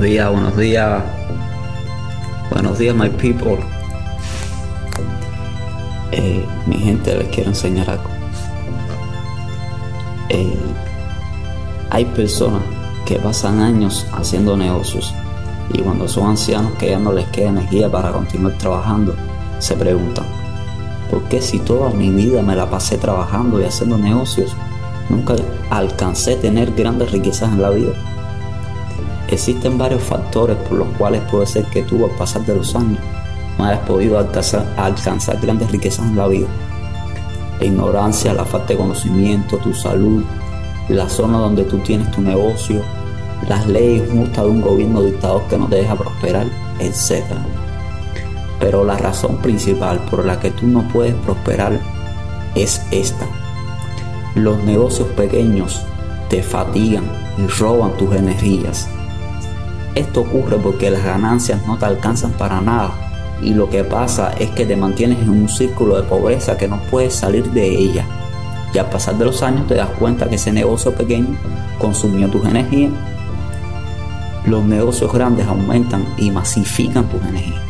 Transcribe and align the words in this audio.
días, 0.00 0.30
buenos 0.30 0.56
días. 0.56 1.02
Buenos 2.50 2.78
días, 2.78 2.94
my 2.94 3.08
people. 3.08 3.58
Eh, 6.12 6.44
mi 6.66 6.76
gente, 6.76 7.16
les 7.16 7.28
quiero 7.28 7.50
enseñar 7.50 7.88
algo. 7.90 8.10
Eh, 10.28 10.56
hay 11.90 12.04
personas 12.04 12.62
que 13.04 13.16
pasan 13.16 13.60
años 13.60 14.06
haciendo 14.12 14.56
negocios 14.56 15.14
y 15.72 15.78
cuando 15.82 16.08
son 16.08 16.30
ancianos 16.30 16.72
que 16.78 16.90
ya 16.90 16.98
no 16.98 17.12
les 17.12 17.26
queda 17.28 17.50
energía 17.50 17.90
para 17.90 18.12
continuar 18.12 18.58
trabajando, 18.58 19.14
se 19.58 19.74
preguntan, 19.76 20.26
¿por 21.10 21.22
qué 21.24 21.40
si 21.40 21.58
toda 21.60 21.90
mi 21.90 22.10
vida 22.10 22.42
me 22.42 22.56
la 22.56 22.68
pasé 22.68 22.98
trabajando 22.98 23.60
y 23.60 23.64
haciendo 23.64 23.98
negocios, 23.98 24.54
nunca 25.08 25.36
alcancé 25.70 26.34
a 26.34 26.40
tener 26.40 26.72
grandes 26.72 27.12
riquezas 27.12 27.52
en 27.52 27.62
la 27.62 27.70
vida? 27.70 28.15
Existen 29.28 29.76
varios 29.76 30.02
factores 30.02 30.56
por 30.56 30.78
los 30.78 30.88
cuales 30.96 31.22
puede 31.30 31.46
ser 31.46 31.64
que 31.66 31.82
tú 31.82 32.04
al 32.04 32.12
pasar 32.12 32.42
de 32.46 32.54
los 32.54 32.74
años 32.76 33.00
no 33.58 33.64
hayas 33.64 33.80
podido 33.80 34.18
alcanzar, 34.18 35.40
grandes 35.40 35.70
riquezas 35.70 36.06
en 36.06 36.16
la 36.16 36.28
vida. 36.28 36.46
La 37.58 37.66
ignorancia, 37.66 38.34
la 38.34 38.44
falta 38.44 38.68
de 38.68 38.76
conocimiento, 38.76 39.56
tu 39.58 39.72
salud, 39.72 40.22
la 40.88 41.08
zona 41.08 41.38
donde 41.38 41.64
tú 41.64 41.78
tienes 41.78 42.10
tu 42.10 42.20
negocio, 42.20 42.82
las 43.48 43.66
leyes 43.66 44.08
justas 44.10 44.44
de 44.44 44.50
un 44.50 44.60
gobierno 44.60 45.02
dictador 45.02 45.42
que 45.48 45.58
no 45.58 45.66
te 45.66 45.76
deja 45.76 45.96
prosperar, 45.96 46.46
etc. 46.78 47.24
Pero 48.60 48.84
la 48.84 48.96
razón 48.96 49.38
principal 49.38 49.98
por 50.10 50.24
la 50.24 50.38
que 50.38 50.50
tú 50.50 50.66
no 50.66 50.86
puedes 50.88 51.14
prosperar 51.14 51.80
es 52.54 52.82
esta. 52.90 53.26
Los 54.34 54.62
negocios 54.64 55.08
pequeños 55.08 55.82
te 56.28 56.42
fatigan 56.42 57.04
y 57.38 57.46
roban 57.46 57.96
tus 57.96 58.14
energías. 58.14 58.88
Esto 59.96 60.20
ocurre 60.20 60.58
porque 60.58 60.90
las 60.90 61.02
ganancias 61.02 61.66
no 61.66 61.78
te 61.78 61.86
alcanzan 61.86 62.32
para 62.32 62.60
nada 62.60 62.92
y 63.42 63.54
lo 63.54 63.68
que 63.68 63.82
pasa 63.82 64.32
es 64.38 64.50
que 64.50 64.64
te 64.64 64.76
mantienes 64.76 65.20
en 65.20 65.30
un 65.30 65.48
círculo 65.48 65.96
de 65.96 66.02
pobreza 66.02 66.56
que 66.56 66.68
no 66.68 66.80
puedes 66.90 67.14
salir 67.14 67.50
de 67.52 67.66
ella. 67.66 68.06
Y 68.72 68.78
al 68.78 68.90
pasar 68.90 69.16
de 69.16 69.24
los 69.24 69.42
años 69.42 69.66
te 69.66 69.74
das 69.74 69.88
cuenta 69.98 70.28
que 70.28 70.34
ese 70.36 70.52
negocio 70.52 70.94
pequeño 70.94 71.36
consumió 71.78 72.28
tus 72.28 72.44
energías. 72.46 72.92
Los 74.44 74.64
negocios 74.64 75.12
grandes 75.12 75.46
aumentan 75.46 76.04
y 76.18 76.30
masifican 76.30 77.08
tus 77.08 77.22
energías. 77.22 77.62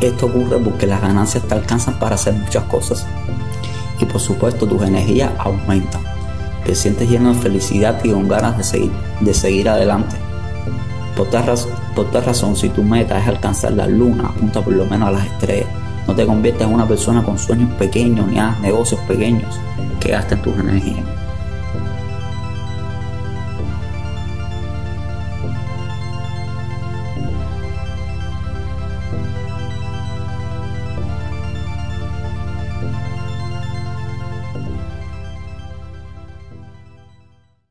Esto 0.00 0.26
ocurre 0.26 0.58
porque 0.58 0.86
las 0.86 1.00
ganancias 1.00 1.44
te 1.44 1.54
alcanzan 1.54 1.98
para 1.98 2.14
hacer 2.14 2.34
muchas 2.34 2.64
cosas. 2.64 3.06
Y 4.00 4.06
por 4.06 4.20
supuesto 4.20 4.66
tus 4.66 4.82
energías 4.82 5.30
aumentan. 5.38 6.00
Te 6.64 6.74
sientes 6.74 7.10
lleno 7.10 7.34
de 7.34 7.40
felicidad 7.40 8.02
y 8.02 8.10
con 8.10 8.26
ganas 8.26 8.56
de 8.56 8.64
seguir, 8.64 8.92
de 9.20 9.34
seguir 9.34 9.68
adelante. 9.68 10.21
Por 11.16 11.28
tal, 11.30 12.24
razón, 12.24 12.56
si 12.56 12.68
tu 12.70 12.82
meta 12.82 13.18
es 13.18 13.28
alcanzar 13.28 13.72
la 13.72 13.86
luna, 13.86 14.28
apunta 14.28 14.62
por 14.62 14.72
lo 14.72 14.86
menos 14.86 15.08
a 15.08 15.12
las 15.12 15.26
estrellas. 15.26 15.68
No 16.06 16.14
te 16.14 16.26
conviertas 16.26 16.66
en 16.66 16.74
una 16.74 16.88
persona 16.88 17.22
con 17.22 17.38
sueños 17.38 17.70
pequeños 17.74 18.26
ni 18.26 18.38
hagas 18.38 18.60
negocios 18.60 19.00
pequeños 19.02 19.60
que 20.00 20.10
gasten 20.10 20.40
tus 20.42 20.58
energías. 20.58 21.21